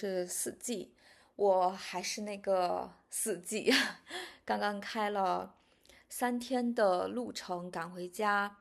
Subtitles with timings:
[0.00, 0.94] 是四季，
[1.36, 3.70] 我还是那个四季，
[4.46, 5.56] 刚刚开了
[6.08, 8.56] 三天的路程赶回家，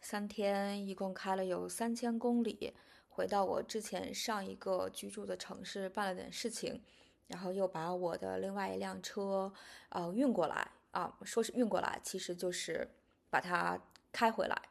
[0.00, 2.76] 三天一共开了有三千公里，
[3.08, 6.80] 回到我之前上一个居住的城市办了点事情，
[7.26, 9.52] 然后又把我的另外一辆车
[9.88, 12.88] 呃运过来啊，说是运过来，其实就是
[13.28, 13.76] 把它
[14.12, 14.62] 开回来。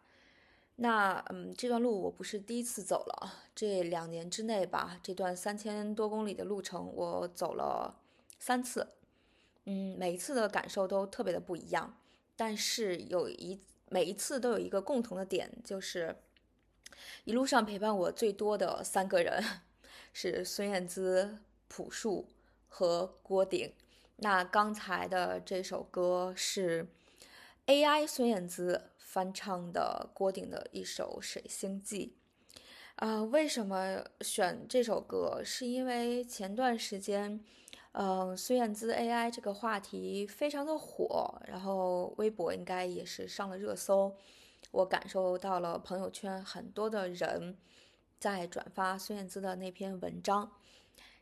[0.78, 8.00] 那嗯，这段路我不是第一次走了，这两年之内吧，这段三千多公里的路程我走了
[8.40, 8.88] 三次，
[9.66, 11.96] 嗯，每一次的感受都特别的不一样，
[12.36, 16.16] 但是有一每一次都有一个共同的点，就是
[17.24, 19.44] 一路上陪伴我最多的三个人
[20.12, 21.38] 是孙燕姿、
[21.68, 22.28] 朴树
[22.68, 23.72] 和郭顶。
[24.18, 26.88] 那刚才的这首歌是
[27.68, 32.18] AI 孙燕姿翻唱的郭顶的一首《水星记》。
[32.96, 35.44] 啊、为什么选这首歌？
[35.46, 37.40] 是因为前段时间，
[37.92, 44.16] 嗯、孙燕姿 AI 这个话题非常的火，然后微博应该也是上了热搜。
[44.72, 47.56] 我感受到了朋友圈很多的人
[48.18, 50.52] 在转发孙燕姿的那篇文章，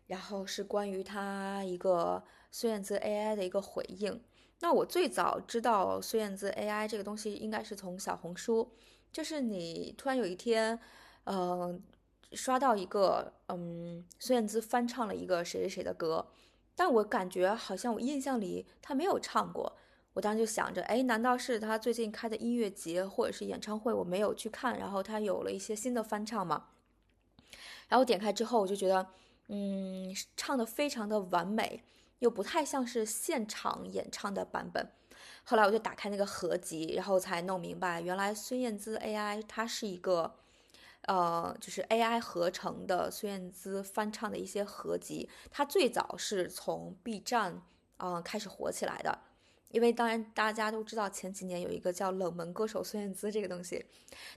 [0.07, 4.23] 然后是关于她一个孙燕姿 AI 的一个回应。
[4.61, 8.71] 那我最早知道孙燕姿 AI 这个东西，应该是从小红书，
[9.11, 10.79] 就是你突然有一天，
[11.25, 11.81] 嗯、
[12.31, 16.27] 刷到一个，嗯，孙燕姿翻唱了一个谁谁谁的歌，
[16.75, 19.75] 但我感觉好像我印象里她没有唱过。
[20.13, 26.65] 我当时就想着，哎，难道是她最近开的音乐节或者是演唱会，我没有去看，然后她有了一些新的翻唱吗？
[27.87, 29.07] 然后点开之后，我就觉得，
[29.47, 31.83] 嗯，唱的非常的完美，
[32.21, 34.87] 又不太像是现场演唱的版本。
[35.43, 40.35] 后来我就打开那个合集，然后才弄明白，原来孙燕姿 AI 它是一个，
[41.07, 45.27] 呃，就是 AI 合成的孙燕姿翻唱的一些合集。
[45.49, 47.59] 它最早是从 B 站
[47.97, 49.19] 啊开始火起来的，
[49.69, 53.83] 因为当然大家都知道前几年有一个叫冷门歌手孙燕姿这个东西。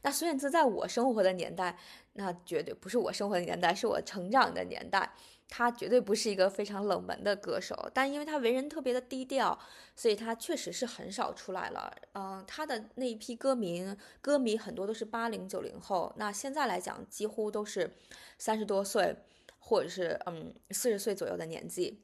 [0.00, 1.78] 那孙燕姿在我生活的年代，
[2.14, 5.12] 那绝对不是我生活的年代，是我成长的年代。
[5.48, 9.56] 他绝对不是一个非常冷门的歌手，但因为他为人特别的低调，
[9.94, 11.94] 所以他确实是很少出来了。
[12.14, 17.92] 嗯，他的那一批歌迷，歌迷很多都是八零九零后，那现在来讲几乎都是
[18.36, 19.14] 三十多岁，
[19.60, 22.02] 或者是嗯四十岁左右的年纪。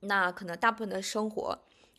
[0.00, 1.58] 那可能大部分的生活、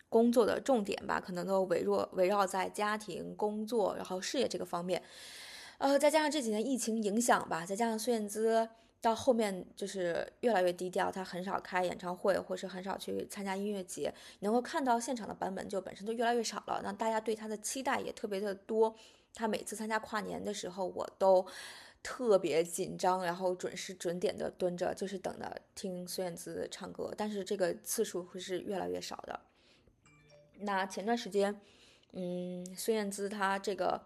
[0.09, 5.01] 工作的重点吧，可能都围绕围绕在家庭、工作，然后事业这个方面。
[5.77, 8.67] 呃，再加上这几年疫情影响吧，再加上孙燕姿。
[8.99, 14.11] 到后面就是越来越低调，他很少开演唱会，或是很少去参加音乐节。
[14.39, 18.95] 能够看到现场的版本就本身就越来越少了，那大家对他的期待也特别的多。
[19.35, 21.45] 他每次参加跨年的时候，我都
[22.01, 27.13] 特别紧张，然后准时准点的蹲着，就是等着听孙燕姿唱歌。
[27.15, 29.39] 但是这个次数会是越来越少的。
[30.61, 31.61] 那前段时间，
[32.13, 34.01] 嗯，孙燕姿她这个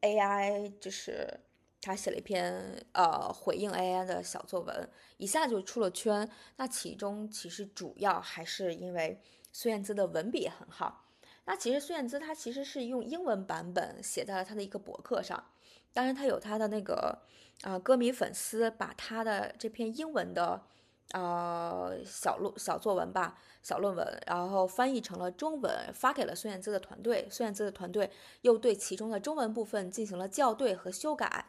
[0.00, 1.38] AI 就是。
[1.82, 6.30] 他写了一篇呃回应 AI 的小作文，一下就出了圈。
[6.56, 9.20] 那其中其实主要还是因为
[9.52, 11.04] 孙燕姿的文笔很好。
[11.44, 15.44] 那其实孙燕姿她其实是用英文版本写在了她的一个博客上，
[15.92, 17.18] 当然她有她的那个
[17.62, 20.62] 啊歌迷粉丝把她的这篇英文的
[21.10, 28.08] 呃小论小作文吧小论文，然后翻译成了中文发给了孙燕姿的团队，孙燕姿的团队
[28.42, 31.46] 又对其中的中文部分进行了校对和修改。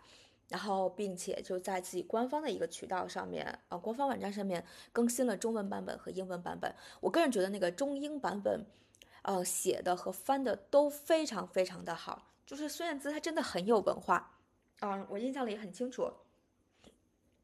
[0.53, 6.71] 然后，并且就在自己官方的一个渠道上面，呃，官方网站上面更新了中文版本和英文版本。
[6.99, 8.63] 我个人觉得那个中英版本，
[9.23, 12.27] 呃，写的和翻的都非常非常的好。
[12.45, 14.37] 就是孙燕姿她真的很有文化，
[14.81, 16.13] 啊，我印象里很清楚，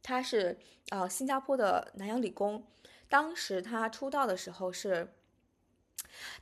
[0.03, 0.59] 她是
[0.89, 2.63] 呃新加坡的南洋理工，
[3.09, 5.11] 当时她出道的时候是，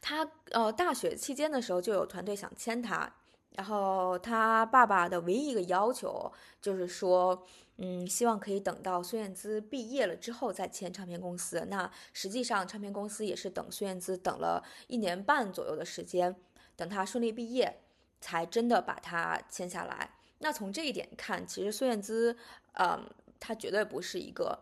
[0.02, 3.14] 她呃大学期间的时候就有团队想签她。
[3.56, 7.44] 然后他爸爸的唯一一个要求就是说，
[7.78, 11.66] 嗯，希望可以等到孙燕姿毕业了之后再签唱片公司。
[11.68, 16.36] 那实际上唱片公司也是等孙燕姿等了一年半左右的时间，
[16.76, 17.82] 等她顺利毕业，
[18.22, 20.12] 才真的把她签下来。
[20.40, 22.38] 那从这一点看，其实孙燕姿，
[22.74, 23.10] 嗯，
[23.40, 24.60] 她绝对不是一个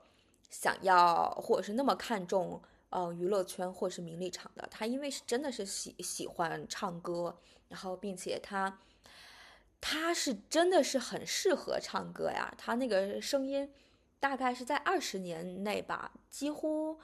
[0.49, 2.61] 想要或者是那么看重，
[2.91, 4.65] 嗯，娱乐圈或是名利场的。
[4.71, 7.35] 她因为是真的是喜喜欢唱歌。
[7.69, 8.79] 然后，并且他，
[9.81, 12.53] 他是真的是很适合唱歌呀。
[12.57, 13.71] 他那个声音，
[14.19, 16.99] 大概是在二十年内吧，几乎，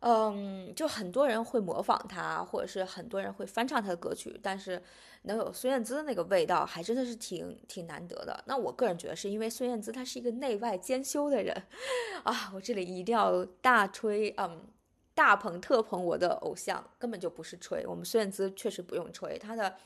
[0.00, 4.38] 嗯，就很多人会模仿他，或者是很多人会翻唱他的歌曲。
[4.42, 4.82] 但是，
[5.22, 8.42] 能有孙燕姿的那个味道，还真的是挺挺难得的。
[8.46, 11.56] 那我个人觉得，是因为孙燕姿她是一个内外兼修的人
[12.24, 12.52] 啊。
[12.54, 14.66] 我这里一定要大吹，嗯，
[15.14, 17.86] 大捧特捧我的偶像，根本就不是吹。
[17.86, 19.76] 我们孙燕姿确实不用吹，她的。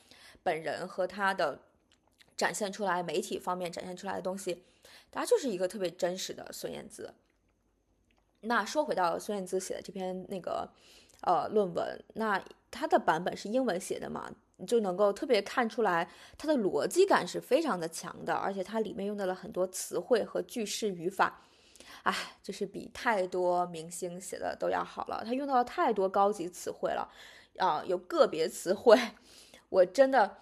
[0.43, 1.61] 本人和他的
[2.37, 4.63] 展现出来，媒体方面展现出来的东西，
[5.11, 7.15] 他就是一个特别真实的孙燕姿。
[8.43, 10.69] 那说回到孙燕姿写的这篇那个
[11.23, 12.41] 呃论文，那
[12.71, 21.43] 他的版本是英文写的嘛，你就能够特别看出来，它的逻辑感是非常的强的，而且它里面用到了很多词汇和句式语法，
[22.03, 25.23] 哎，就是比太多明星写的都要好了。
[25.25, 27.11] 他用到了太多高级词汇了，
[27.59, 28.97] 啊，有个别词汇。
[29.69, 30.39] 我真的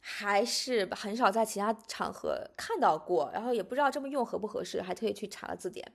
[0.00, 5.92] 还是很少在其他场合看到过，然后也不知道这么用合不合适，还特意去查了字典。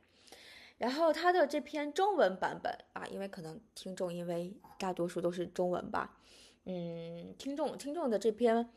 [0.77, 6.17] 然后他的这篇中文版本啊，因为可能听众因为大多数都是中文吧，
[6.65, 8.69] 嗯，听众听众的这篇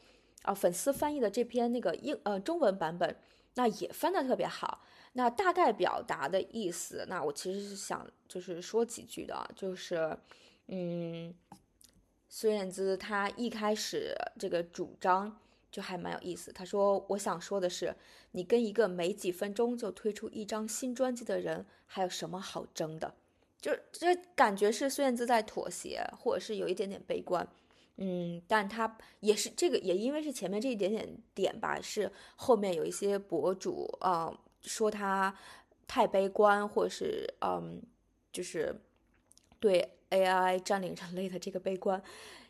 [0.42, 3.16] 啊，粉丝翻译的这篇那个英呃中文版本，
[3.54, 4.82] 那也翻的特别好。
[5.14, 10.16] 那大概表达的意思，那我其实是想就是说几句的，就是
[10.68, 11.34] 嗯。
[12.36, 15.38] 孙燕姿她一开始这个主张
[15.70, 16.52] 就还蛮有意思。
[16.52, 17.94] 她说：“我想说的是，
[18.32, 23.14] 你跟一个没几分钟就推出一张新专辑的人，还有什么好争的？”
[23.62, 27.48] 就这感觉是孙燕姿在妥协，或者是有一点点悲观。
[27.98, 35.32] 嗯，但她也是这个，也因为是前面这一点点点吧，是后面有一些博主啊说她
[35.86, 37.80] 太悲观，或者是嗯，
[38.32, 38.74] 就是
[39.60, 39.88] 对。
[40.14, 42.00] AI 占领人类的这个悲观，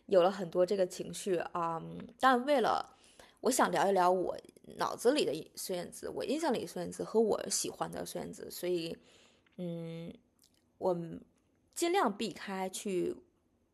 [0.07, 1.83] 有了很多这个情绪啊，
[2.21, 2.97] 但为了
[3.41, 4.37] 我想聊一聊我
[4.77, 8.97] 脑子里的孙燕姿，我印象里孙燕姿和我喜欢的孙燕姿，所以，
[9.57, 10.13] 嗯，
[10.79, 10.97] 我
[11.75, 13.17] 尽量避开去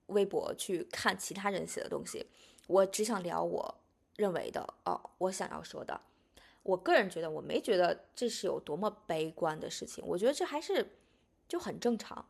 [0.06, 2.26] 微博去看其他人写的东西，
[2.66, 3.74] 我只想聊我
[4.16, 6.00] 认为的哦，我想要说的。
[6.62, 10.86] 我个人觉得，我没觉得这是有多么悲观的事情，我觉得这还是
[11.48, 12.24] 就很正常，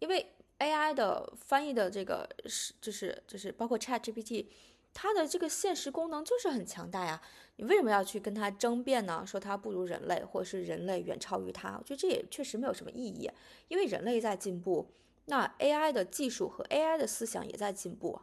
[0.00, 4.46] 因为 AI 的翻译的这个是就是就是包括 ChatGPT，
[4.94, 7.20] 它的这个现实功能就是很强大呀，
[7.56, 9.24] 你为什么要去跟它争辩呢？
[9.26, 11.76] 说它不如人类，或者是人类远超于它？
[11.78, 13.28] 我觉得这也确实没有什么意义，
[13.68, 14.92] 因为人类在进步，
[15.24, 18.20] 那 AI 的技术和 AI 的思想也在进步。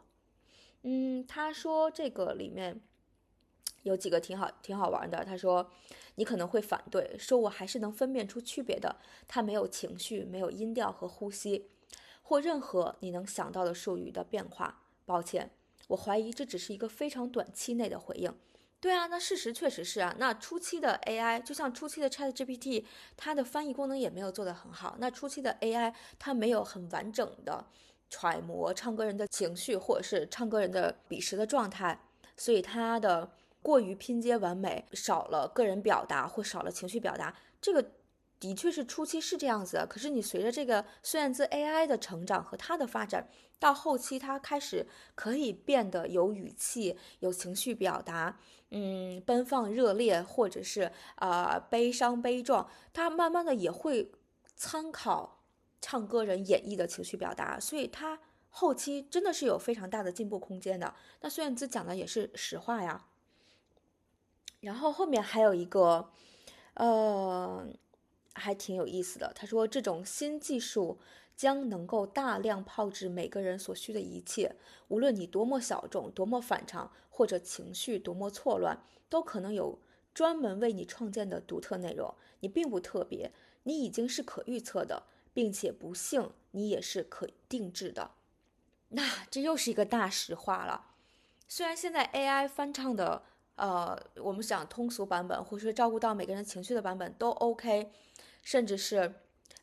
[0.82, 2.80] 嗯，他说这个里面。
[3.84, 5.24] 有几个挺好，挺好玩的。
[5.24, 5.70] 他说
[6.16, 8.96] ：“你可能会反对，说我还是能分辨出区别的。
[9.26, 11.70] 它没有情绪，没有音调和呼吸，
[12.28, 14.82] 或任何你能想到的术语的变化。
[15.06, 15.50] 抱歉，
[15.86, 18.30] 我怀疑这只是一个非常短期内的回应。
[18.78, 20.14] 对啊，那事实确实是啊。
[20.18, 22.84] 那初期的 AI，就像初期的 ChatGPT，
[23.16, 24.96] 它的翻译功能也没有做得很好。
[24.98, 27.64] 那初期的 AI，它没有很完整的
[28.10, 31.98] 揣摩唱歌人的情绪，或者是唱歌人的彼时的状态，
[32.36, 33.30] 所以它的。”
[33.60, 37.84] 过于拼接完美，少了个人表达或少了情绪表达，这个
[38.40, 39.86] 的确是初期是这样子的。
[39.86, 43.28] 可是你随着这个孙燕姿 AI 的成长和它的发展，
[43.58, 48.38] 到后期它开始可以变得有语气、有情绪表达，
[48.70, 54.12] 嗯，奔放热烈，或者是啊悲伤悲壮，它慢慢的也会
[54.54, 55.42] 参考
[55.80, 60.94] 唱歌人演绎的情绪表达，所以它后期真的是有非常大的进步空间的。
[61.20, 63.06] 那孙燕姿讲的也是实话呀。
[64.60, 66.10] 然后后面还有一个，
[66.74, 67.64] 呃，
[68.38, 69.32] 还挺有意思的。
[69.34, 70.98] 他说，这种新技术
[71.36, 74.54] 将能够大量炮制每个人所需的一切，
[74.88, 79.78] 无论你多么小众、多么反常，或者情绪多么错乱，都可能有
[80.14, 82.14] 专门为你创建的独特内容。
[82.40, 83.32] 你并不特别，
[83.64, 85.02] 你已经是可预测的，
[85.34, 88.12] 并且不幸，你也是可定制的。
[88.90, 90.92] 那这又是一个大实话了。
[91.46, 93.22] 虽然现在 AI 翻唱的。
[93.58, 97.90] 呃，我们讲通俗版本，或者说照顾到每个人情绪的版本都 OK，
[98.48, 99.12] 甚至是，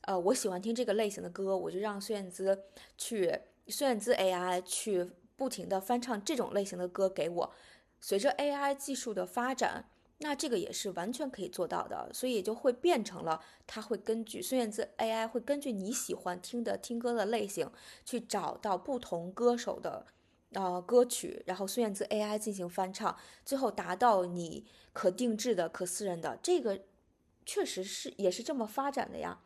[0.01, 2.65] 呃，我喜欢听这个类型的歌，我就让孙燕姿
[2.95, 7.51] 去，孙燕姿 AI 去不停的翻唱这种类型的歌给我。
[7.99, 9.89] 随着 AI 技术的发展，
[10.19, 17.67] 那这个也是完全可以做到的，所以就会变成了，它会根据孙燕姿 AI 会根据你喜欢听的听歌的类型，
[18.05, 20.05] 去找到不同歌手的。
[20.51, 24.63] 呃，歌曲，然后孙燕姿 AI 进行翻唱，最后达到你
[24.93, 26.79] 可定制的、可私人的，这个
[27.45, 29.39] 确实是也是这么发展的呀。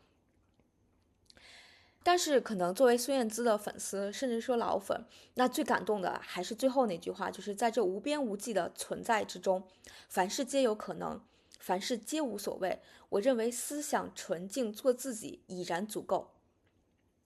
[2.02, 5.04] 但是，可能作为孙燕姿的粉丝，甚至说老粉，
[5.34, 9.68] 那最感动的还是最后那句话，就是在这无边无际的存在之中，
[10.08, 11.22] 凡事皆有可能，
[11.58, 12.80] 凡事皆无所谓。
[13.10, 16.32] 我认为思想纯净，做自己已然足够。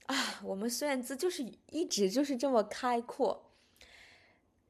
[0.06, 3.52] 啊，我们孙燕姿就是一直就是这么开阔。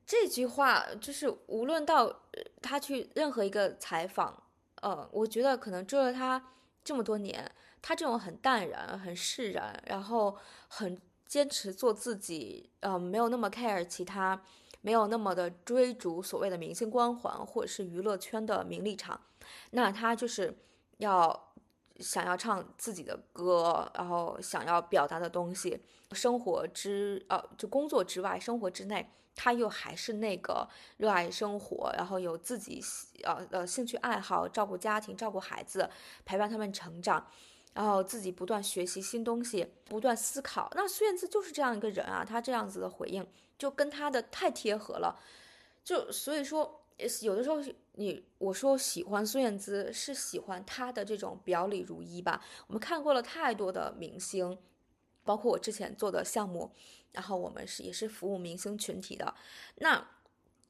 [0.07, 2.21] 这句话就是无论到
[2.61, 4.44] 他去任何一个采访，
[4.85, 6.51] 呃，我觉得可能追了他
[6.85, 7.51] 这么多年，
[7.81, 10.37] 他这种很淡然、很释然，然后
[10.69, 14.43] 很坚持做自己，呃，没有那么 care 其他，
[14.83, 19.19] 没有那么的追逐所谓的明星光环或者是娱乐圈的名利场，
[19.71, 20.55] 那他就是
[20.99, 21.55] 要
[22.01, 29.11] 想要唱自己的歌，然后想要表达的东西，生活之呃就工作之外，生活之内。
[29.35, 32.83] 他又还是那个热爱生活，然后有自己
[33.23, 35.89] 呃呃兴趣爱好，照顾家庭，照顾孩子，
[36.25, 37.27] 陪伴他们成长，
[37.73, 40.71] 然后自己不断学习新东西，不断思考。
[40.75, 43.27] 那孙燕姿就是这样一个人啊，他这样子的回应
[43.59, 45.19] 就跟他的太贴合了。
[45.83, 46.81] 就所以说，
[47.23, 47.57] 有的时候
[47.97, 52.43] 你我说喜欢孙燕姿是喜欢她的这种表里如一吧。
[52.67, 54.57] 我们看过了太多的明星，
[55.25, 56.71] 包括我之前做的项目。
[57.13, 59.33] 然后我们是也是服务明星群体的，
[59.77, 60.05] 那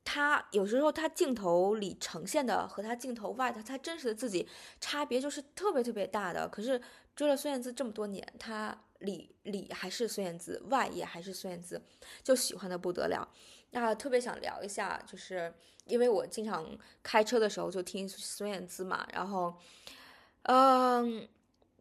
[0.04, 4.46] 他有时候他镜头里呈现的和他镜头外的他真实的自己
[4.78, 6.46] 差别就是特别特别大的。
[6.46, 6.78] 可是
[7.16, 11.80] 追了孙燕姿这么多年，他里里还是孙燕姿，外也还是孙燕姿，
[12.23, 13.26] 就喜欢的不得了。
[13.70, 15.50] 那特别想聊一下，就是
[15.87, 19.54] 因为我经常开车的时候就听孙燕姿嘛，然后
[20.42, 21.26] 嗯，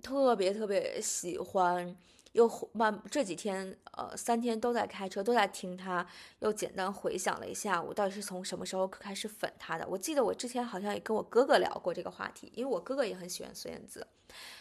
[0.02, 1.98] 特别特别喜欢。
[2.34, 6.06] 又慢这几天，呃，三天都在开车，都在听他。
[6.40, 9.88] 又简单回想了一下，我到底是从什么时候开始粉他的？
[9.88, 14.06] 我记得我之前好像也跟我哥哥聊过这个话题，因为我哥哥也很喜欢孙燕姿。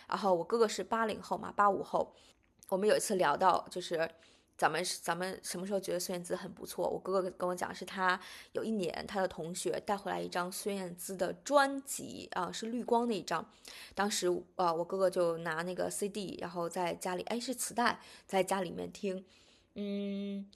[0.06, 2.14] 然后我哥哥是八零后嘛，八五后。
[2.68, 4.08] 我们有一次聊到，就是
[4.62, 6.88] 咱们咱们什么时候觉得孙燕姿很不错？
[6.88, 8.20] 我哥哥跟我讲，是他
[8.52, 13.44] 有一年他的同学带回来一张孙燕姿的专辑啊，是绿光那一张。
[13.92, 19.24] 当时啊，我哥哥就拿那个 CD，然后在家里，哎，是磁带，在家里面听。
[19.74, 20.48] 嗯，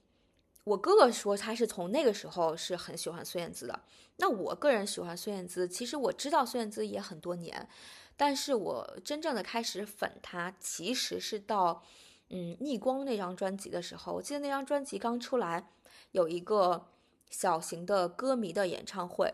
[0.62, 3.80] 我哥哥说他是从那个时候是很喜欢孙燕姿的。
[4.18, 7.68] 那我个人喜欢孙燕姿，其实我知道孙燕姿也很多年，
[8.16, 11.82] 但是我真正的开始粉她，其实是到。
[12.30, 15.71] 嗯，逆光那张专辑的时候，我记得那张专辑刚出来，
[16.11, 16.87] 有一个
[17.30, 19.33] 小型的歌迷的演唱会。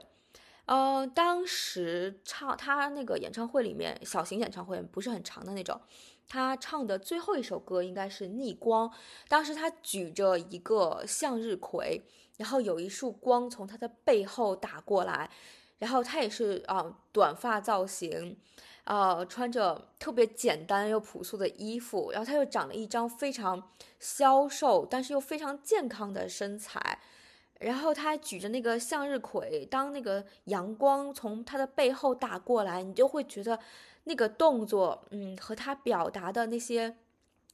[0.67, 5.81] 呃，当时唱他那个演唱会里面，小型演唱会不是很长的那种，
[6.29, 8.89] 他唱的最后一首歌应该是《逆光》。
[9.29, 12.03] 当时他举着一个向日葵，
[12.37, 15.31] 然后有一束光从他的背后打过来，
[15.79, 18.39] 然后他也是啊，短发造型。
[18.85, 23.71] 呃，穿着特别简单又朴素的衣服，然后他又长了一张非常
[24.01, 26.99] 消瘦但是又非常健康的身材，
[27.61, 33.61] 然后他举着那个向日葵，当那个阳光从他的背后打过来，你就会觉得
[34.05, 36.97] 那个动作，嗯，和他表达的那些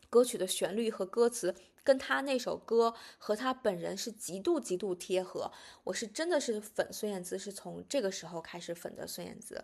[0.08, 1.54] 歌曲的旋律和歌词，
[1.84, 5.52] 跟他那首歌和他本人是极度极度贴合。
[5.84, 9.62] 我是真的是粉孙燕姿，是从这个时候开始粉的孙燕姿。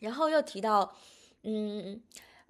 [0.00, 0.94] 然后又提到，
[1.42, 2.02] 嗯，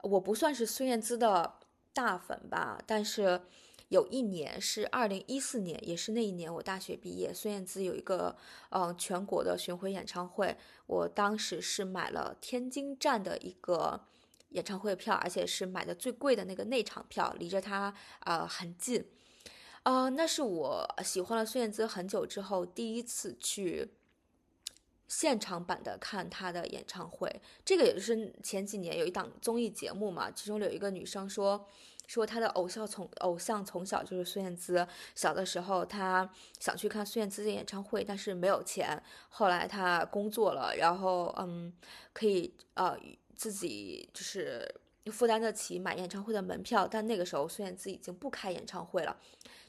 [0.02, 1.54] 我不算是孙燕姿的
[1.92, 3.40] 大粉吧，但是
[3.88, 8.36] 有一年是二零一四年，也是那一年我大学毕业，孙燕姿有一个
[8.70, 14.04] 嗯全国的巡回演唱会，我当时是买了天津站的一个
[14.48, 19.04] 演唱会票，而且是买的最贵的那个内场票，离着她呃很近，
[19.84, 23.92] 呃，那是我喜欢了孙燕姿很久之后第一次去。
[25.08, 31.64] 现场版的看他的演唱会，这个也就是前几年有一档综艺节目嘛，其中有一个女生说，
[32.08, 36.28] 说她的偶像从偶像从小就是孙燕姿，小的时候她
[36.58, 41.72] 想去看孙燕姿的演唱会，但是没有钱，后来她工作了，然后嗯，
[42.12, 42.98] 可以呃
[43.36, 44.68] 自己就是
[45.12, 49.16] 负担得起买演唱会的门票，但那个时候孙燕姿已经不开演唱会了，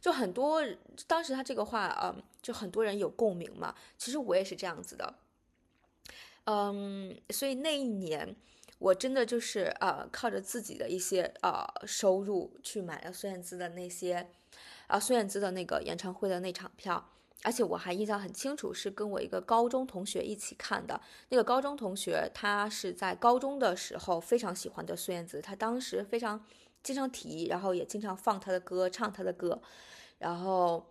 [0.01, 0.63] 就很多
[1.05, 5.13] 当时她这个话嗯，就很多人有共鸣嘛，其实我也是这样子的。
[6.49, 8.33] 嗯，所以那一年，
[8.79, 14.29] 我真的就是呃，靠着自己的一些呃收入去买了孙燕姿的那些，
[14.87, 17.09] 啊，孙燕姿的那个演唱会的那场票，
[17.43, 21.01] 而且我还印象很清楚，是跟我一个高中同学一起看的。
[21.27, 26.41] 那个高中同学他是在高中的时候非常喜欢的孙燕姿，他当时非常
[26.81, 29.61] 经常提，然后也经常放她的歌，唱她的歌，
[30.19, 30.87] 然后。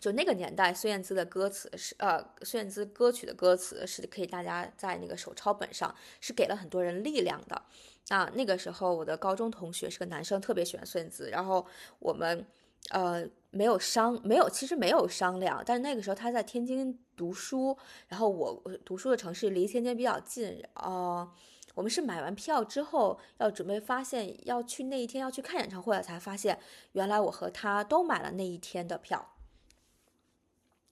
[0.00, 7.62] 就那个年代，孙燕姿的歌词是呃，孙燕姿歌曲的歌词是可以大家在那个手抄本上，是给了很多人力量的。
[8.08, 11.64] 啊，那个时候我的高中同学是个男生，特别喜欢孙燕姿，然后
[11.98, 12.44] 我们
[12.88, 17.76] 呃没有商没有，其实没有商量，但是那个时候他在天津读书，
[18.08, 21.30] 然后我读书的城市离天津比较近，呃，
[21.74, 26.58] 我们是买完票之后要准备发现要去那一天要去看演唱会了，才发现
[26.92, 29.34] 原来我和他都买了那一天的票。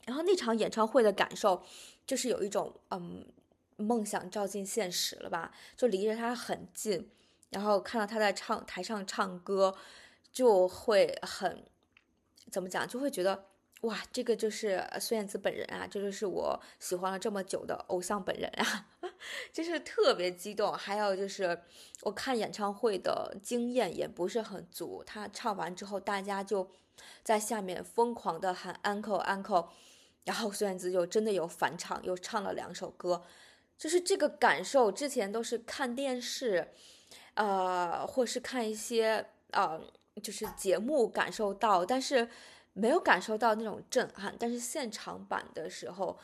[0.08, 1.62] 然后那场演唱会的感受，
[2.06, 3.26] 就是有一种嗯，
[3.76, 5.52] 梦想照进现实了吧？
[5.76, 7.10] 就离着他很近，
[7.50, 9.76] 然后看到他在唱台上唱歌，
[10.32, 11.62] 就会很
[12.50, 12.88] 怎么讲？
[12.88, 13.44] 就会觉得
[13.82, 18.88] 哇，这个就是孙燕姿本人啊，这就是我喜欢了这么久的偶像本人啊，
[19.52, 20.72] 就是特别激动。
[20.72, 21.60] 还有就是
[22.00, 26.70] 我看演唱会的经验也不是很足，他唱完之后，大家就
[27.22, 29.68] 在下面疯狂的喊 uncle uncle。
[30.28, 33.24] 然后孙燕姿就真的有返场，又唱了两首歌，
[33.78, 34.92] 就是这个感受。
[34.92, 36.68] 之前都是看电视，
[37.32, 39.80] 呃，或是看一些呃，
[40.22, 42.28] 就是节目感受到，但是
[42.74, 44.36] 没有感受到那种震撼。
[44.38, 46.18] 但是现场版的时候，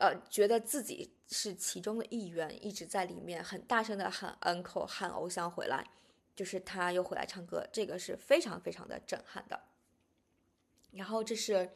[0.00, 5.86] 呃，觉得自己是其中的一员，一直在里面很大声的喊 uncle，喊偶像回来，
[6.34, 9.60] 就是他又回来唱歌，这个是非常非常的震撼的。
[10.90, 11.70] 然后这是。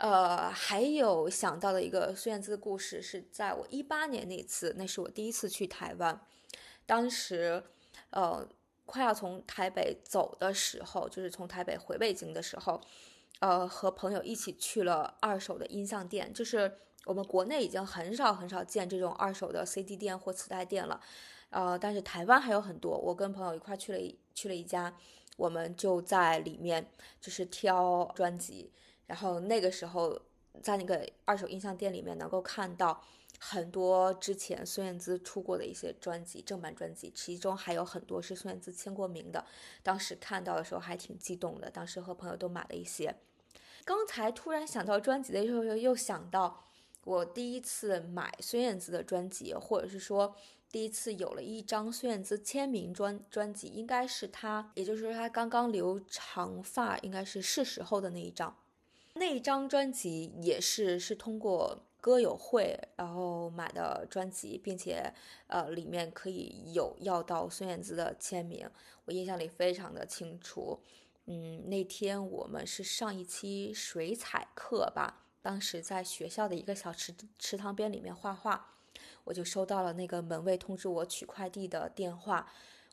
[0.00, 6.18] 呃，还有想到的一个孙燕姿的故事，是在我一八年那次，那是我第一次去台湾，
[6.86, 7.62] 当时，
[8.08, 8.48] 呃，
[8.86, 12.80] 快要从台北走的时候，就是从台北回北京的时候，
[13.40, 20.98] 呃，和朋友一起去了二手的音像店，就是我们国内已经很少很少见这种二手的 CD 店或磁带店了，
[21.50, 24.96] 呃，但是台湾还有很多，我跟朋友一块去了去了一家，
[25.36, 28.72] 我们就在里面就是挑专辑。
[29.10, 30.16] 然后那个时候，
[30.62, 33.02] 在那个二手音像店里面能够看到
[33.40, 39.44] 很多之前孙燕姿出过的一些专辑，正版专辑，其中还有很多是孙燕姿签过名的。
[39.82, 43.16] 当时看到的时候还挺激动的，当时和朋友都买了一些。
[43.84, 46.62] 刚才突然想到专辑的时候，又想到
[47.02, 50.36] 我第一次买孙燕姿的专辑，或者是说
[50.70, 58.56] 第一次有了一张孙燕姿签名专专辑，应该是她，也就是说她刚刚留长发，应该是是时候的那一张。
[59.14, 61.84] 那张专辑也是是通过。
[62.02, 65.12] 歌友会，然后买的专辑，并且，
[65.48, 68.66] 呃，里面可以有要到孙燕姿的签名，
[69.04, 70.80] 我印象里非常的清楚。
[71.26, 78.72] 嗯，那天我们是上一期水彩课吧，当时在学校的一个小池池塘边里面画画，
[79.24, 82.50] 我就收到了那个门卫通知我取快递的电话。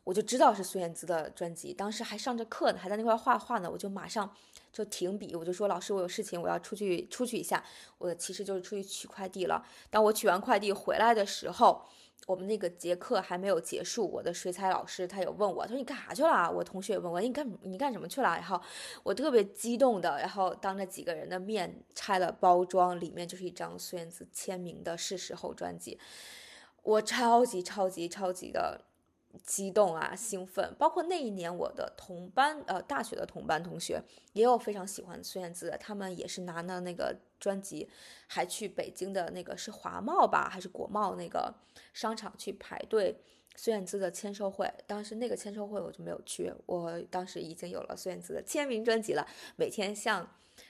[0.07, 4.33] 我就知道是孙燕姿的专辑，当时还上着课呢，还在那块画画呢，我就马上
[4.71, 7.61] 就停笔，我就说老师，我有事情，我要出去出去一下，
[7.97, 9.61] 我其实就是出去取快递了。
[9.89, 11.83] 当我取完快递回来的时候，
[12.25, 16.49] 我们那个节课还没有结束，我的水彩老师他有问我，他说你干啥去了？
[16.49, 18.29] 我同学也问我你干你干什么去了？
[18.29, 18.61] 然后
[19.03, 25.99] 我特别激动的，然后当着几个人的面拆了包装，里面就是一张孙燕姿签名的是时候专辑，
[26.83, 28.85] 我超级超级超级的。
[29.43, 30.75] 激动啊，兴奋！
[30.77, 34.01] 包括那一年，我的同班，呃，大学的同班同学
[34.33, 37.89] 也有非常喜欢孙燕姿的，他们也是拿了那个专辑，
[38.27, 41.53] 还去北京的那个是华贸吧，还是国贸那个
[41.93, 43.19] 商场去排队
[43.55, 44.71] 孙燕姿的签售会。
[44.85, 50.27] 当时那个签售会我就没有去，我当时已经有了孙燕姿的签名专辑了，每天像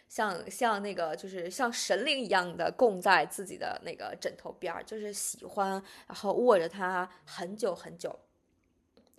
[0.07, 5.71] 像像那个就是像神灵一样的供在自己的那个枕头边儿，就是喜欢，
[6.07, 8.17] 然后握着它很久很久。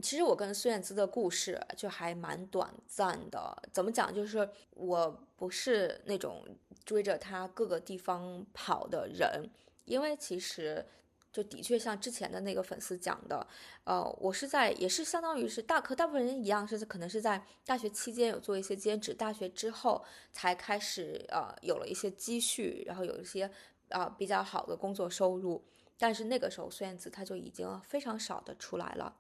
[0.01, 4.15] 其实我跟孙燕姿的故事就还蛮短暂的，怎么讲？
[4.15, 6.45] 就是我不是那种
[6.85, 9.51] 追着她各个地方跑的人，
[9.85, 10.87] 因为其实
[11.33, 13.45] 就的确像之前的那个粉丝讲的，
[13.83, 23.51] 呃，我是在也是相当于是大和大部分人一样，是可能是在大学期间有做一些兼职，大学之后才开始呃有了一些积蓄，然后有一些
[23.89, 25.65] 啊比较好的工作收入，
[25.99, 29.17] 但是那个时候孙燕姿她就已经非常少的出来了。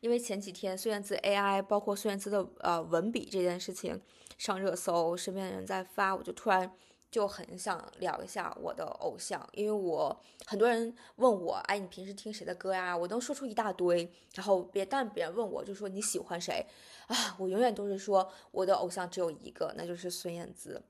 [0.00, 4.00] 因为前几天孙燕姿 AI 包括孙燕姿的呃文笔这件事情
[4.36, 6.70] 上热搜，身边的人在发，我就突然
[7.10, 12.96] 就很想聊一下我的偶像，因为我很多人问我，哎，你平时听谁的歌呀？
[12.96, 16.66] 我能说出一大堆，然后别但别人问我就说你喜欢谁
[17.06, 17.36] 啊？
[17.38, 20.82] 我永远都是说我的偶像只有一个，那就是孙燕姿。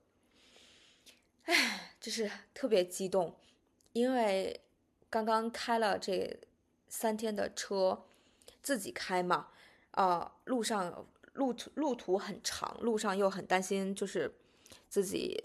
[1.43, 3.35] 哎，就是特别激动，
[3.93, 4.59] 因为
[5.09, 6.37] 刚刚开了这
[6.89, 8.03] 三天的车。
[8.65, 9.49] 自己开嘛，
[9.91, 14.33] 呃，路上路途路途很长，路上又很担心，就是
[14.89, 15.39] 自己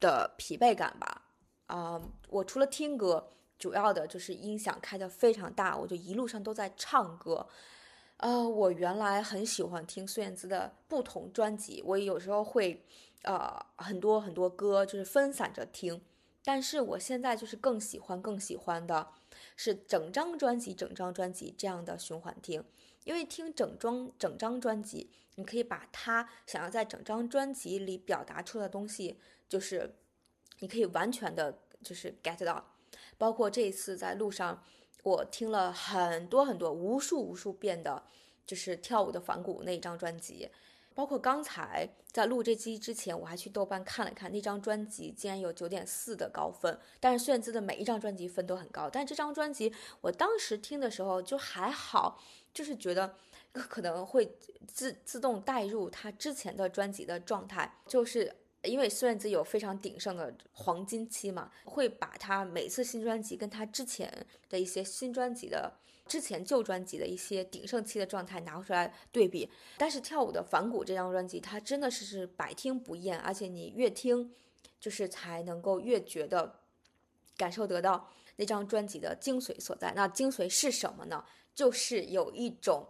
[0.00, 1.26] 的疲惫感吧。
[1.66, 7.46] 啊，我除了听歌，主要的就是音响开的非常大，我就一路上都在唱歌。
[8.16, 12.82] 呃，我原来很喜欢听孙燕姿的不同专辑，我有时候会，
[13.24, 16.00] 呃，很多很多歌就是分散着听，
[16.42, 19.08] 但是我现在就是更喜欢更喜欢的。
[19.56, 22.64] 是整张专辑，整张专辑这样的循环听，
[23.04, 29.94] 因为听整张整张专辑，你可以把他想要在整张专辑里表达出的东西，就是
[30.60, 32.74] 你可以完全的，就是 get 到。
[33.16, 34.62] 包括这一次在路上，
[35.02, 38.04] 我听了很多很多无数无数遍的，
[38.46, 40.48] 就是跳舞的反骨那一张专辑。
[40.94, 46.78] 包括刚才在录这期之前，我还去豆瓣看了看那张专辑，竟然有九点四的高分。
[47.00, 52.20] 但是孙燕姿的每一张专辑分都很高，但这张专辑我当时听的时候就还好，
[52.52, 53.14] 就是觉得
[53.52, 65.72] 可能会自自动带入她之前的专辑的状态，就是因为孙燕姿有非常鼎盛的黄金期嘛，会把她每次新专辑跟她之前的一些新专辑的。
[66.12, 69.48] 之前旧专辑的一些鼎盛期的状态拿出来对比，
[69.78, 74.30] 但是跳舞的反骨这张专辑，它真的是是百听不厌，而且你越听，
[74.78, 76.60] 就是才能够越觉得
[77.34, 79.94] 感受得到那张专辑的精髓所在。
[79.96, 81.24] 那精髓是什么呢？
[81.54, 82.86] 就是有一种，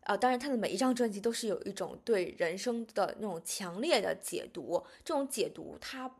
[0.00, 6.12] 呃，当然他的每一张专辑都是有一种对人生的那种强烈的解读，这种解读它。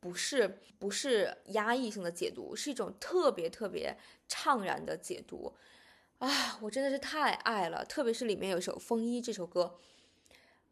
[0.00, 3.96] 不是不是压抑性的解读，是一种特别特别
[4.28, 5.54] 怅然的解读，
[6.18, 9.78] 啊，我真的是太爱了，特别是里面有一首《风衣》这首歌，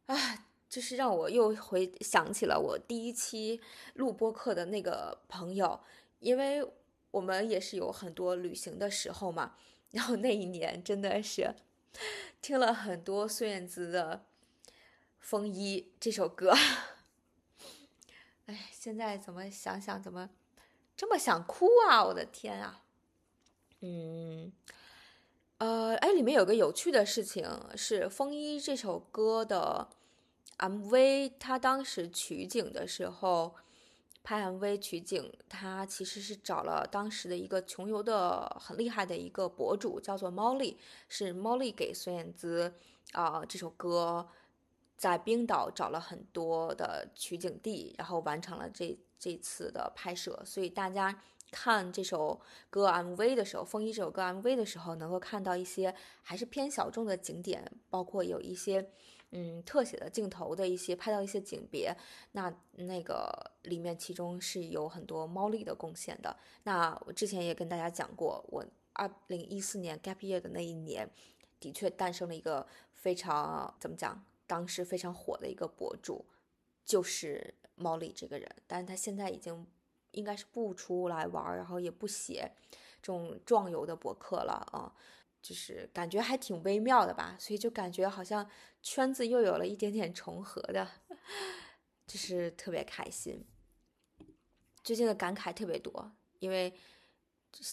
[0.07, 3.61] 啊，就是让我又回想起了我第一期
[3.95, 5.81] 录播课的那个朋友，
[6.21, 6.65] 因为
[7.11, 9.57] 我们也是有很多旅行的时候嘛，
[9.91, 11.53] 然后那一年真的是
[12.41, 14.25] 听了很多孙燕姿的
[15.19, 16.55] 《风衣》这首歌。
[18.47, 20.31] 哎，现在怎么想想怎么
[20.97, 22.05] 这么想哭啊！
[22.05, 22.85] 我的天啊！
[23.81, 24.53] 嗯，
[25.59, 27.45] 呃，哎，里面有个有趣的事情
[27.77, 29.89] 是，《风衣》这首歌的
[30.59, 33.57] MV，他当时取景的时候，
[34.23, 40.79] 拍 MV 取景，他其实是找了当时的一个穷游的很厉害的一个博主，叫做猫丽，
[41.09, 42.73] 是猫丽给孙燕姿
[43.13, 44.29] 啊这首歌
[44.97, 51.21] 在冰岛找了很多的取景地，然后完成了这这次的拍摄，所以大家。
[51.53, 58.91] 看这首歌 MV 的时候，《风衣》这首歌 MV 的时候，能够看到一些还是偏小众的景点，包括有一些
[59.31, 61.97] 嗯特写的镜头的一些拍到一些景别。
[62.33, 66.37] 那那个里面其中是有很多猫力的贡献的。
[66.65, 71.09] 那我之前也跟大家讲过，我二零一四年 Gap Year 的那一年，
[71.61, 76.25] 的确诞生了一个非常怎么讲，当时非常火的一个博主，
[76.85, 79.67] 就是猫力这个人，但是他现在已经。
[80.13, 82.51] 应该是不出来玩，然后也不写
[83.03, 84.95] 这种壮游的博客了啊，
[85.43, 88.49] 就是感觉还挺微妙的吧，所以就感觉好像
[88.83, 90.89] 圈子又有了一点点重合的，
[92.07, 93.45] 就是特别开心。
[94.83, 96.73] 最近的感慨特别多，因为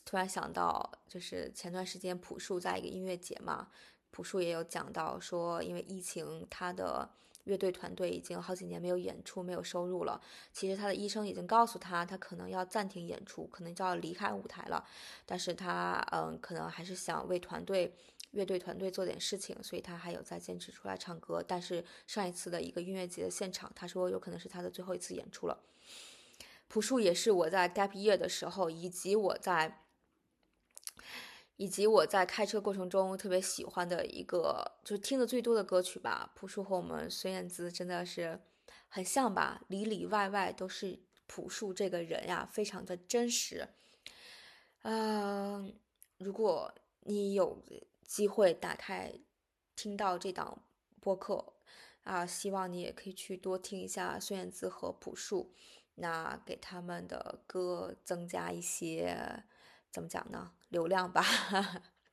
[0.04, 3.72] 突然想到，就是前段时间朴树在一个音乐节嘛，
[4.14, 7.10] 朴树也有讲到说，因为疫情他的。
[7.46, 10.22] 乐队团队已经好几年没有演出，没有收入了。
[10.54, 14.82] 其实他的医生已经告诉他，他可能要暂停演出，可能就要离开舞台了。
[15.26, 17.94] 但是他嗯，可能还是想为团队、
[18.32, 21.44] 乐队团队做点事情，所以他还有在坚持出来唱歌。
[21.46, 25.60] 但是上一次的一个音乐节的现场，他说有可能是他的最后一次演出了。
[26.70, 29.83] 朴树也是我在 Gap Year 的时候，以及我在。
[31.56, 36.32] 以及我在开车过程中特别喜欢的一个，就是听的最多的歌曲吧。
[36.36, 38.42] 朴树和我们孙燕姿真的是
[38.90, 43.70] 很像吧，里里外外都是朴树这个人呀，非常的真实。
[44.82, 45.76] 嗯，
[46.18, 47.64] 如果你有
[48.06, 49.14] 机会打开
[49.76, 50.64] 听到这档
[51.00, 51.54] 播客
[52.04, 55.54] 啊，希望你也可以去多听一下孙燕姿和朴树，
[55.96, 59.44] 那给他们的歌增加一些。
[59.94, 60.52] 怎么讲呢？
[60.70, 61.24] 流量吧，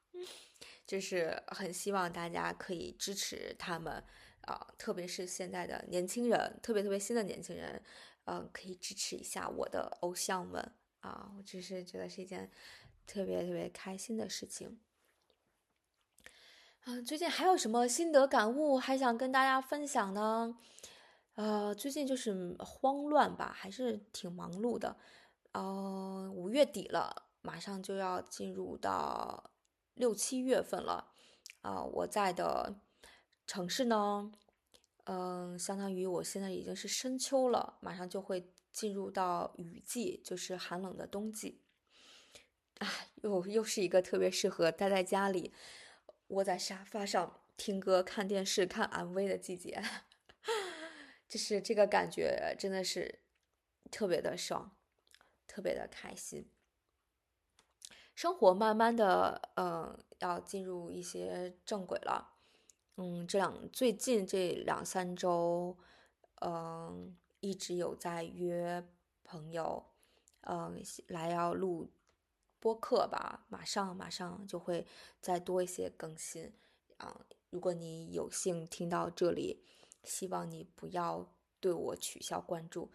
[0.86, 4.04] 就是很希望大家可以支持他们
[4.42, 7.82] 啊，特别是现在的年轻人，特别特别新的年轻人，
[8.26, 10.60] 嗯，可以支持一下我的偶像们
[11.00, 12.50] 啊，我只是觉得是一件
[13.06, 14.78] 特别特别开心的事情。
[16.84, 20.54] 嗯，最近还有什么心得感悟还想跟大家分享呢？
[21.36, 24.98] 呃，最近就是慌乱吧，还是挺忙碌的。
[25.52, 27.29] 嗯，五月底了。
[27.42, 29.50] 马上就要进入到
[29.94, 31.12] 六七月份了，
[31.62, 32.80] 啊，我在的
[33.46, 34.32] 城市呢，
[35.04, 41.62] 嗯，相当于我现在已经是深秋了，马上就会进入到雨季，就是寒冷的冬季，
[42.78, 42.88] 啊，
[43.22, 45.52] 又又是一个特别适合待在家里，
[46.28, 49.82] 窝在沙发上听歌、看电视、看 MV 的季节，
[51.28, 53.20] 就是这个感觉真的是
[53.90, 54.76] 特别的爽，
[55.46, 56.48] 特别的开心。
[58.14, 62.34] 生活慢慢的，嗯，要进入一些正轨了。
[62.96, 65.76] 嗯，这两最近这两三周，
[66.42, 68.86] 嗯，一直有在约
[69.24, 69.86] 朋友，
[70.42, 71.90] 嗯，来要录
[72.58, 73.46] 播客吧。
[73.48, 74.86] 马上马上就会
[75.20, 76.52] 再多一些更新。
[76.98, 79.64] 啊，如果你有幸听到这里，
[80.04, 82.92] 希望你不要对我取消关注。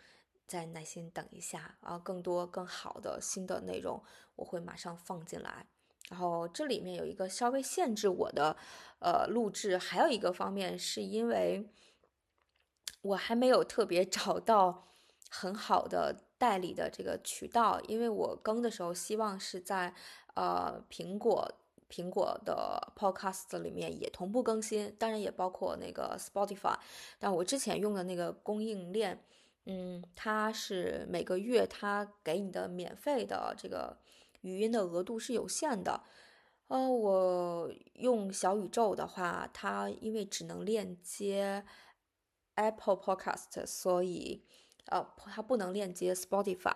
[0.48, 4.02] 再耐心等一下啊，更多更好的新的内容
[4.36, 5.66] 我会马上放进来。
[6.10, 8.56] 然后这里面有一个稍微限制我的，
[9.00, 11.68] 呃，录制，还有一个方面是因为
[13.02, 14.88] 我还没有特别找到
[15.32, 19.96] 很好的代理的这个渠道，因为我更的时候希望是在
[20.36, 21.52] 呃苹果
[21.90, 26.78] 苹果的 Podcast 里面也同步更新，当然也包括那个 Spotify，
[27.18, 29.24] 但我之前用的那个供应链。
[29.68, 33.98] 嗯，它是每个月它给你的免费的这个
[34.42, 36.04] 语音的额度是有限的。
[36.68, 41.66] 呃，我用小宇宙的话，它因为只能链接
[42.54, 44.44] Apple Podcast，所以
[44.86, 46.76] 呃，它不能链接 Spotify，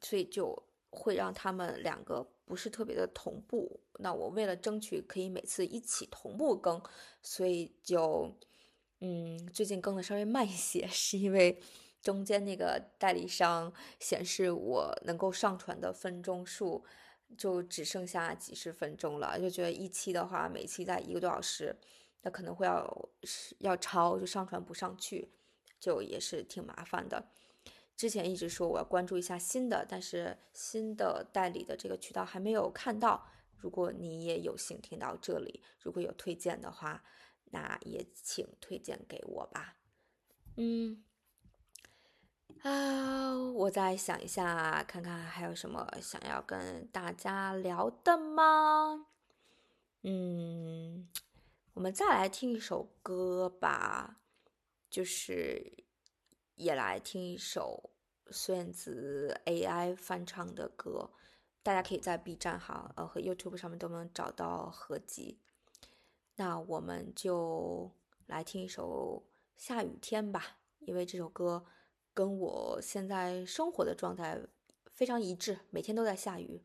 [0.00, 3.80] 所以就会让他们两个不是特别的同步。
[4.00, 6.82] 那我为了争取可以每次一起同步更，
[7.22, 8.34] 所以就
[9.00, 11.58] 嗯，最近更的稍微慢一些，是因为。
[12.00, 16.84] 中间那个代理商显示我能够上传的分钟数
[17.36, 21.76] 就只剩下几十分钟了，就觉得一期的话每期在一个多小时，
[22.22, 23.08] 那可能会要
[23.58, 25.30] 要超就上传不上去，
[25.78, 27.30] 就也是挺麻烦的。
[27.96, 33.26] 之前一直说我要关注一下新的，但是新的代理的这个渠道还没有看到。
[33.56, 37.02] 如果你也有幸听到这里，如果有推荐的话，
[37.46, 39.76] 那也请推荐给我吧。
[40.56, 41.02] 嗯，
[42.62, 49.06] 啊，我再想一下，看看还有什么想要跟大家聊的吗？
[50.02, 51.08] 嗯，
[51.74, 54.18] 我们再来听一首歌吧，
[54.90, 55.84] 就是
[56.54, 57.90] 也来听一首
[58.30, 61.10] 孙燕姿 AI 翻唱的歌。
[61.62, 65.38] 大家可以在 B 站哈，呃和 YouTube 上面都能找到合集。
[66.36, 67.90] 那我们就
[68.26, 69.24] 来听一首
[69.62, 71.66] 《下雨天》吧，因为这首歌
[72.18, 74.40] 跟我现在生活的状态
[74.90, 76.64] 非常一致每天都在下雨。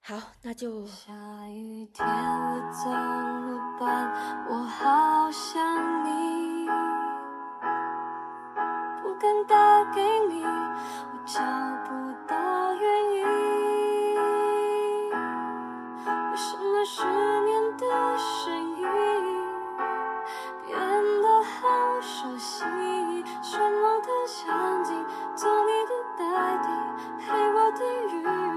[0.00, 1.12] 好那就下
[1.50, 4.46] 雨天了怎么办？
[4.48, 6.66] 我好想你
[9.02, 11.42] 不敢打给你我找
[11.84, 11.90] 不
[12.26, 13.22] 到原因。
[16.30, 19.41] 为什么失眠的声音
[22.22, 22.62] 熟悉
[23.42, 25.04] 沉默的场景
[25.34, 27.82] 做你的代替陪我等
[28.16, 28.51] 雨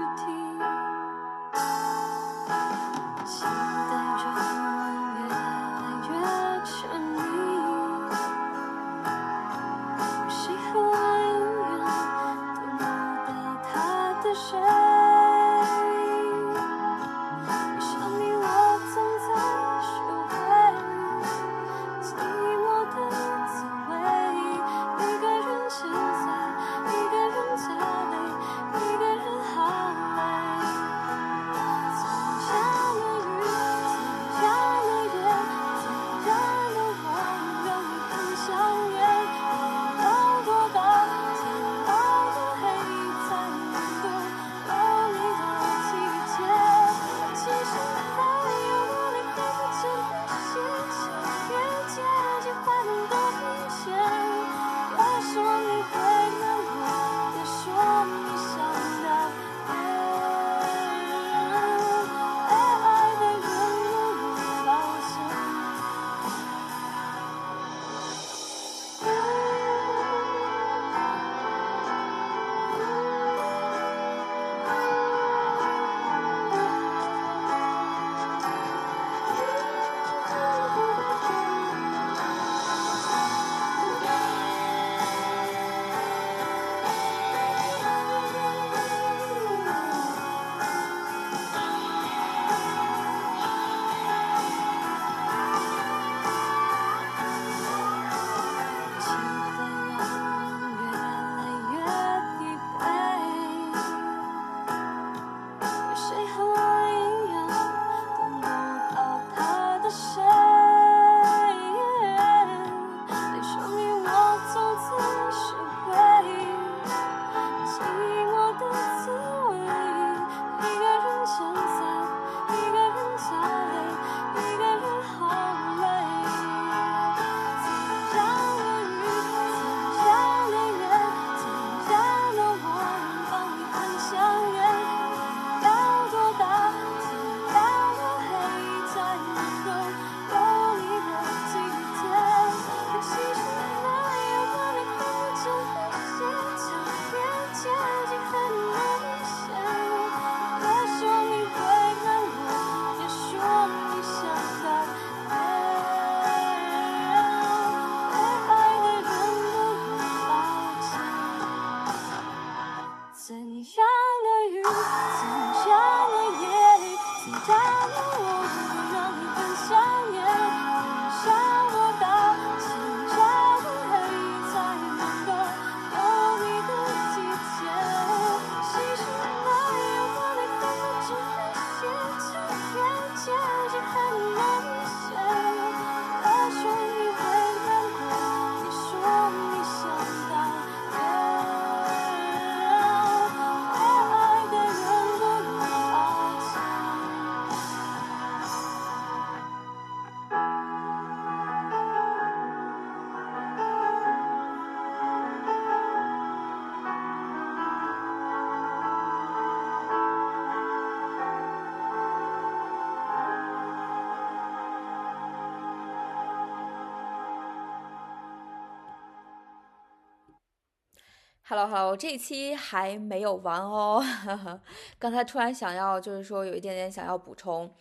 [221.64, 224.04] Hello 这一期还没有完哦。
[224.98, 227.72] 刚才突然想要，就是说有一点点想要补充。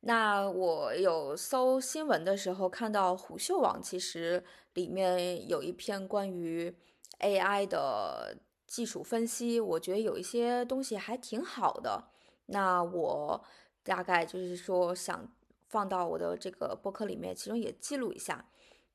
[0.00, 4.42] 那我有搜新闻的时候看到虎嗅网，其实
[4.72, 6.74] 里面有一篇关于
[7.20, 12.04] AI 的技术分析，我觉得有一些东西还挺好的。
[12.46, 13.44] 那我
[13.82, 15.30] 大概就是说想
[15.68, 18.46] 放到我的这个博客里面，其中也记录一下。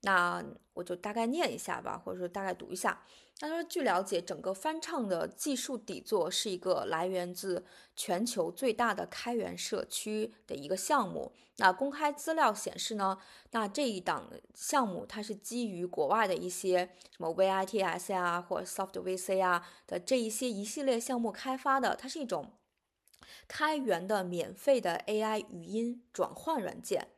[0.02, 0.44] 那
[0.74, 3.04] 我就大概念一下吧，或者说大概读一下。
[3.40, 7.64] 他说，据了解，整个翻唱的技术底座是一个来源自
[7.96, 11.32] 全球最大的开源社区的一个项目。
[11.58, 13.20] 那公开资料显示呢，
[13.52, 22.54] 那这一档项目它是基于国外的一些什么 VITS 呀，或者 SoftVC 啊的这一些一系列项目开发的，它是一种
[23.48, 27.10] 开源的免费的 AI 语音转换软件。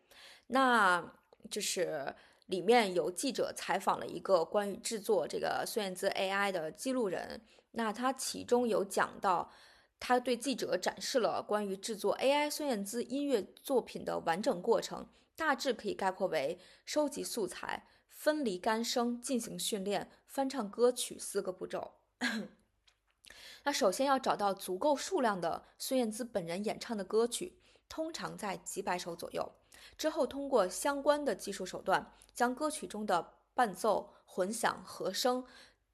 [0.47, 1.13] 那
[1.49, 2.13] 就是。
[2.49, 7.39] 里面有记者采访了一个关于制作这个孙燕姿 AI 的记录人，
[7.73, 9.51] 那他其中有讲到，
[9.99, 21.91] 他对记者展示了关于制作 AI 孙燕姿音乐作品的完整过程，大致可以概括为收集素材、分离干声、进行训练、翻唱歌曲四个步骤。
[23.63, 29.51] 那首先要找到足够数量的孙燕姿本人演唱的歌曲，通常在几百首左右。
[29.97, 35.45] 之后，通过相关的技术手段，将歌曲中的伴奏、混响、和声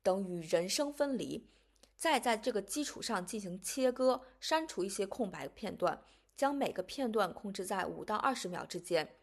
[0.04, 1.48] 等与人声分离，
[1.96, 6.02] 再在这个基础上进行切割，删除一些空白片段，
[6.36, 9.16] 将每个片段控制在五到二十秒之间。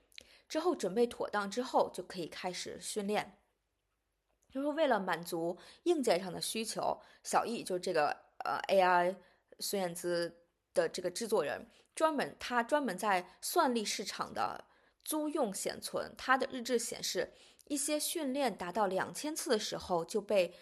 [0.48, 3.38] 之后准备妥当之后，就可以开始训练。
[4.50, 8.08] 就是为了满足硬件上的需求，小易就是这个
[8.44, 9.16] 呃 AI
[9.60, 10.34] 孙燕姿
[10.74, 11.66] 的这个制作人。
[11.94, 14.64] 专门，他专门在算力市场的
[15.04, 16.14] 租用显存。
[16.16, 17.32] 他的日志显示，
[17.66, 20.54] 一些训练达到两千次的时候就被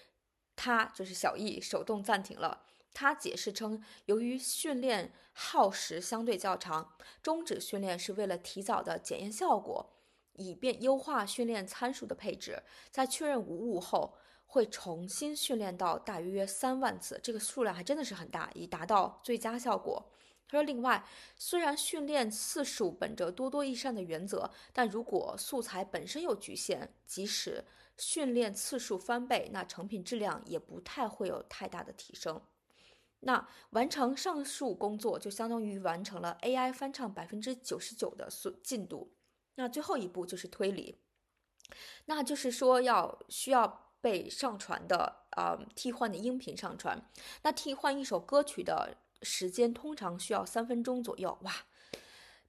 [0.56, 2.64] 他就是小易手动暂停了。
[2.92, 9.92] 他解释称，由于训练耗时相对较长，终止训练是为了提早的检验效果，
[10.32, 12.62] 以便优化训练参数的配置。
[12.90, 20.10] 在确认无误后，会重新训练到大约三万次，这个数量还真的是很大，以达到最佳效果。
[20.50, 27.64] 他说：“另外，虽然训练次数本着多多益善的原则，但如果素材本身有局限，即使
[27.96, 32.42] 训练次数翻倍，那成品质量也不太会有太大的提升。
[33.20, 39.12] 那完成上述工作，就相当于完成了 AI 翻唱百分之九十九的速进度。
[39.54, 40.98] 那最后一步就是推理，
[42.06, 47.08] 那就是说要需要被上传的呃替换的音频上传。
[47.42, 51.38] 那替换一首歌曲的。”时间通常需要三分钟左右。
[51.42, 51.54] 哇，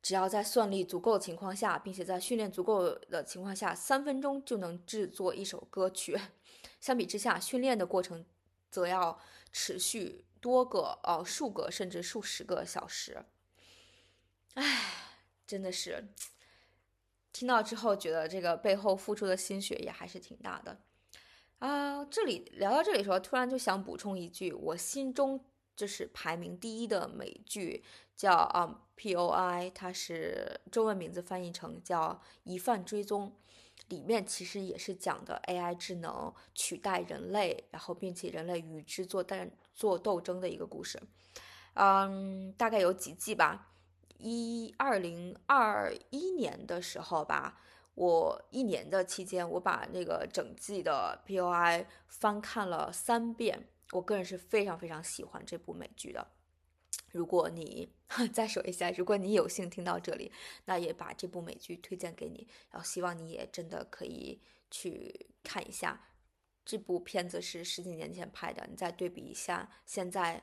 [0.01, 6.19] 只要在算力足够的情况下，并且在训练足够的情况下，三分钟就能制作一首歌曲。
[6.79, 8.25] 相比之下，训练的过程
[8.69, 9.19] 则要
[9.51, 13.23] 持续多个、呃数个甚至数十个小时。
[14.55, 14.93] 唉，
[15.45, 16.07] 真的是
[17.31, 20.81] 听到之后觉得这个背后付出的心血也还是挺大的
[21.59, 22.03] 啊。
[22.05, 25.45] 这里聊到这里的时候，突然就想补充一句，我心中。
[25.81, 27.83] 这是排名第一的美剧，
[28.15, 32.09] 叫啊 P.O.I，它是中文名字翻译成叫
[32.43, 33.29] 《疑犯追踪》，
[33.89, 41.01] 里面其实也是讲的 A.I 智能取代人类，然后并且人类与之做战做斗争的一个故事。
[41.73, 43.69] 嗯，大概有几季吧。
[44.19, 47.59] 一二零二一年的时候吧，
[47.95, 53.67] 我一年的期间，我把那个整季的 P.O.I 翻看了三遍。
[53.91, 56.31] 我个人是非常非常喜欢这部美剧的。
[57.11, 57.91] 如果你
[58.31, 60.31] 再说一下，如果你有幸听到这里，
[60.65, 66.07] 那也把这部美剧推荐给你，然后希望你也真的可以去看一下。
[66.63, 70.41] 这部片子是十几年前拍的，你再对比一下现在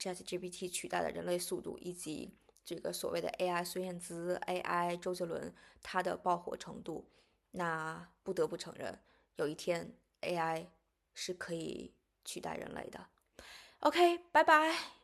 [0.00, 2.34] ChatGPT 取代了人类速度，以及
[2.64, 7.08] 这个所谓的 AI 孙燕姿、AI 周杰伦它的爆火程度，
[7.52, 8.98] 那不得不承认，
[9.36, 10.66] 有一天 AI
[11.14, 11.94] 是可以。
[12.28, 13.06] 取代人类的
[13.80, 14.97] ，OK，拜拜。